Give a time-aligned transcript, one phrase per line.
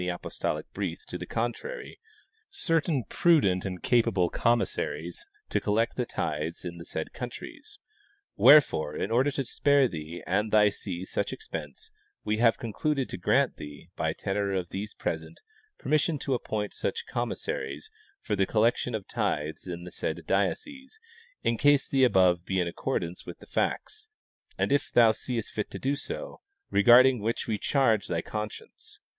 [0.09, 1.99] apostolic brief to the contrary,
[2.49, 7.77] certain prudent and capable com mib'saries to collect the tithes in the said countries.
[8.35, 11.91] Wherefore, in order to spare thee and thy see such expense,
[12.23, 15.39] we have con cluded to grant thee, by tenor of these present,
[15.77, 17.91] permission to appoint such commissaries
[18.23, 20.99] for the collection of tithes in the said diocese,
[21.43, 24.09] in case the above be in accordance with the facts,
[24.57, 26.37] and if thou seest fit so to do,
[26.71, 28.99] regarding which we charge thy con science.